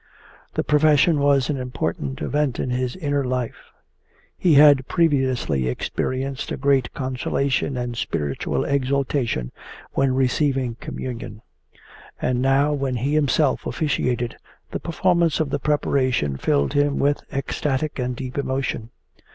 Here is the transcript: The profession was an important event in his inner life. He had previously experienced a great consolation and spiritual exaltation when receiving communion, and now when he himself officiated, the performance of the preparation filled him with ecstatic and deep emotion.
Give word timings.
The 0.55 0.63
profession 0.63 1.19
was 1.19 1.47
an 1.51 1.57
important 1.57 2.23
event 2.23 2.59
in 2.59 2.71
his 2.71 2.95
inner 2.95 3.23
life. 3.23 3.69
He 4.35 4.55
had 4.55 4.87
previously 4.87 5.67
experienced 5.67 6.51
a 6.51 6.57
great 6.57 6.91
consolation 6.95 7.77
and 7.77 7.95
spiritual 7.95 8.65
exaltation 8.65 9.51
when 9.91 10.15
receiving 10.15 10.73
communion, 10.79 11.43
and 12.19 12.41
now 12.41 12.73
when 12.73 12.95
he 12.95 13.13
himself 13.13 13.67
officiated, 13.67 14.37
the 14.71 14.79
performance 14.79 15.39
of 15.39 15.51
the 15.51 15.59
preparation 15.59 16.35
filled 16.35 16.73
him 16.73 16.97
with 16.97 17.21
ecstatic 17.31 17.99
and 17.99 18.15
deep 18.15 18.39
emotion. 18.39 18.89